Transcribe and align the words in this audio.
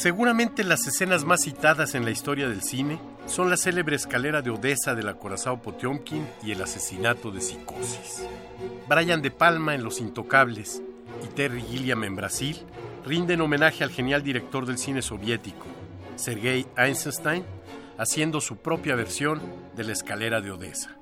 Seguramente 0.00 0.64
las 0.64 0.86
escenas 0.86 1.26
más 1.26 1.42
citadas 1.42 1.94
en 1.94 2.06
la 2.06 2.10
historia 2.10 2.48
del 2.48 2.62
cine 2.62 2.98
son 3.26 3.50
la 3.50 3.58
célebre 3.58 3.96
escalera 3.96 4.40
de 4.40 4.48
Odessa 4.48 4.94
del 4.94 5.10
acorazado 5.10 5.60
Potiomkin 5.60 6.26
y 6.42 6.52
el 6.52 6.62
asesinato 6.62 7.30
de 7.30 7.42
Psicosis. 7.42 8.24
Brian 8.88 9.20
De 9.20 9.30
Palma 9.30 9.74
en 9.74 9.84
Los 9.84 10.00
Intocables 10.00 10.80
y 11.22 11.26
Terry 11.34 11.60
Gilliam 11.60 12.02
en 12.04 12.16
Brasil 12.16 12.56
rinden 13.04 13.42
homenaje 13.42 13.84
al 13.84 13.90
genial 13.90 14.22
director 14.22 14.64
del 14.64 14.78
cine 14.78 15.02
soviético, 15.02 15.66
Sergei 16.16 16.66
Eisenstein, 16.78 17.44
haciendo 17.98 18.40
su 18.40 18.56
propia 18.56 18.94
versión 18.94 19.42
de 19.76 19.84
la 19.84 19.92
escalera 19.92 20.40
de 20.40 20.50
Odessa. 20.50 20.96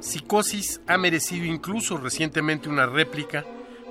Psicosis 0.00 0.82
ha 0.86 0.98
merecido 0.98 1.46
incluso 1.46 1.96
recientemente 1.96 2.68
una 2.68 2.84
réplica 2.84 3.42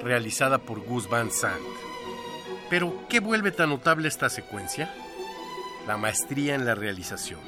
realizada 0.04 0.60
por 0.60 0.80
Gus 0.82 1.10
Van 1.10 1.32
Sant. 1.32 1.91
Pero, 2.72 3.06
¿qué 3.10 3.20
vuelve 3.20 3.52
tan 3.52 3.68
notable 3.68 4.08
esta 4.08 4.30
secuencia? 4.30 4.90
La 5.88 5.98
maestría 5.98 6.56
en 6.56 6.64
la 6.64 6.74
realización, 6.74 7.42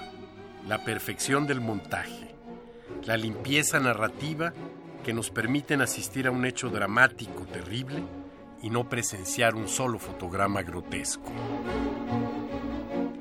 la 0.67 0.83
perfección 0.83 1.47
del 1.47 1.61
montaje, 1.61 2.35
la 3.05 3.15
limpieza 3.15 3.79
narrativa 3.79 4.51
que 5.01 5.13
nos 5.13 5.29
permiten 5.29 5.81
asistir 5.81 6.27
a 6.27 6.31
un 6.31 6.45
hecho 6.45 6.67
dramático 6.67 7.45
terrible 7.45 8.03
y 8.61 8.69
no 8.69 8.89
presenciar 8.89 9.55
un 9.55 9.69
solo 9.69 9.97
fotograma 9.97 10.61
grotesco. 10.61 11.31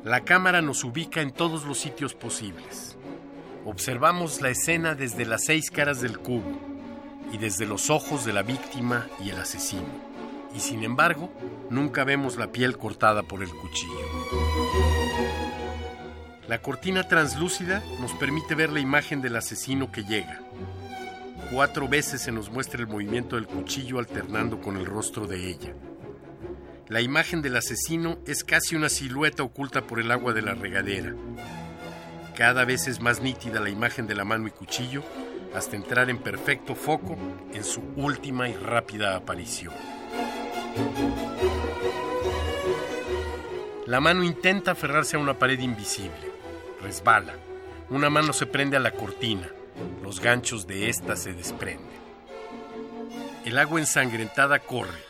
La 0.03 0.23
cámara 0.23 0.61
nos 0.61 0.83
ubica 0.83 1.21
en 1.21 1.31
todos 1.31 1.65
los 1.67 1.79
sitios 1.79 2.15
posibles. 2.15 2.99
Observamos 3.65 4.41
la 4.41 4.49
escena 4.49 4.97
desde 4.97 5.25
las 5.25 5.45
seis 5.45 5.71
caras 5.71 6.01
del 6.01 6.19
cubo 6.19 6.59
y 7.33 7.39
desde 7.39 7.65
los 7.65 7.91
ojos 7.91 8.25
de 8.25 8.33
la 8.33 8.43
víctima 8.43 9.07
y 9.25 9.31
el 9.31 9.39
asesino 9.39 10.12
y 10.55 10.61
sin 10.61 10.85
embargo 10.85 11.33
nunca 11.71 12.05
vemos 12.05 12.37
la 12.37 12.53
piel 12.53 12.79
cortada 12.79 13.23
por 13.23 13.43
el 13.43 13.51
cuchillo. 13.51 13.93
La 16.49 16.61
cortina 16.61 17.09
translúcida 17.09 17.83
nos 18.01 18.13
permite 18.13 18.55
ver 18.55 18.71
la 18.71 18.81
imagen 18.81 19.23
del 19.23 19.37
asesino 19.37 19.91
que 19.91 20.05
llega. 20.05 20.41
Cuatro 21.51 21.89
veces 21.89 22.21
se 22.21 22.33
nos 22.33 22.51
muestra 22.51 22.81
el 22.81 22.87
movimiento 22.87 23.37
del 23.37 23.47
cuchillo 23.47 23.99
alternando 23.99 24.61
con 24.61 24.77
el 24.77 24.87
rostro 24.87 25.27
de 25.27 25.49
ella. 25.49 25.75
La 26.89 27.01
imagen 27.01 27.41
del 27.41 27.57
asesino 27.57 28.19
es 28.27 28.45
casi 28.45 28.77
una 28.77 28.89
silueta 28.89 29.43
oculta 29.43 29.87
por 29.87 30.01
el 30.01 30.11
agua 30.11 30.33
de 30.33 30.43
la 30.43 30.55
regadera. 30.55 31.15
Cada 32.37 32.65
vez 32.65 32.89
es 32.89 33.01
más 33.01 33.23
nítida 33.23 33.61
la 33.61 33.71
imagen 33.71 34.07
de 34.07 34.15
la 34.15 34.25
mano 34.25 34.47
y 34.47 34.51
cuchillo 34.51 35.03
hasta 35.55 35.77
entrar 35.77 36.11
en 36.11 36.19
perfecto 36.19 36.75
foco 36.75 37.17
en 37.53 37.65
su 37.65 37.83
última 37.97 38.49
y 38.49 38.55
rápida 38.55 39.17
aparición. 39.17 39.75
La 43.87 44.01
mano 44.01 44.23
intenta 44.23 44.71
aferrarse 44.71 45.17
a 45.17 45.19
una 45.19 45.39
pared 45.39 45.59
invisible. 45.59 46.33
Resbala. 46.81 47.35
Una 47.91 48.09
mano 48.09 48.33
se 48.33 48.47
prende 48.47 48.77
a 48.77 48.81
la 48.81 48.93
cortina. 48.93 49.49
Los 50.03 50.21
ganchos 50.21 50.67
de 50.67 50.89
ésta 50.89 51.17
se 51.17 51.35
desprenden. 51.35 52.01
El 53.45 53.59
agua 53.59 53.81
ensangrentada 53.81 54.61
corre. 54.61 55.03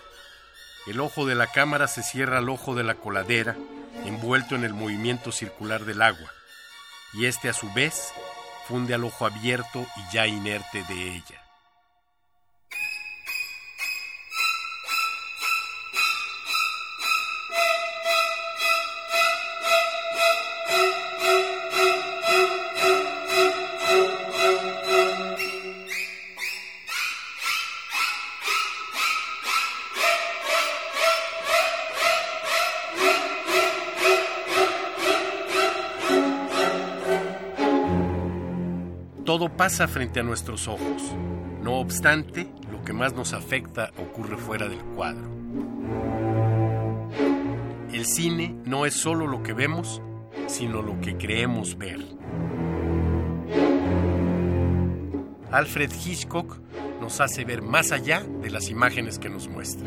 El 0.87 1.01
ojo 1.01 1.27
de 1.27 1.35
la 1.35 1.47
cámara 1.47 1.87
se 1.87 2.03
cierra 2.03 2.39
al 2.39 2.49
ojo 2.49 2.75
de 2.75 2.83
la 2.83 2.95
coladera, 2.95 3.57
envuelto 4.05 4.57
en 4.57 4.65
el 4.65 4.75
movimiento 4.75 5.31
circular 5.31 5.85
del 5.85 6.03
agua, 6.03 6.33
y 7.13 7.27
este 7.27 7.49
a 7.49 7.53
su 7.53 7.73
vez 7.73 8.13
funde 8.67 8.95
al 8.95 9.05
ojo 9.05 9.27
abierto 9.27 9.87
y 9.97 10.13
ya 10.15 10.27
inerte 10.27 10.83
de 10.89 11.15
ella. 11.15 11.42
Todo 39.25 39.49
pasa 39.49 39.87
frente 39.87 40.19
a 40.19 40.25
nuestros 40.25 40.67
ojos. 40.67 41.15
No 41.63 41.75
obstante, 41.75 42.49
lo 42.73 42.83
que 42.83 42.93
más 42.93 43.15
nos 43.15 43.33
afecta 43.33 43.93
ocurre 43.97 44.37
fuera 44.37 44.69
del 44.69 44.81
cuadro. 44.81 45.31
El 47.93 48.05
cine 48.05 48.57
no 48.65 48.85
es 48.85 48.95
solo 48.95 49.29
lo 49.29 49.45
que 49.45 49.53
vemos, 49.53 50.03
sino 50.49 50.83
lo 50.83 51.01
que 51.01 51.17
creemos 51.17 51.79
ver. 51.79 52.01
Alfred 55.53 55.93
Hitchcock 55.93 56.59
nos 57.01 57.21
hace 57.21 57.45
ver 57.45 57.63
más 57.63 57.93
allá 57.93 58.25
de 58.43 58.51
las 58.51 58.71
imágenes 58.71 59.21
que 59.21 59.29
nos 59.29 59.47
muestra. 59.47 59.87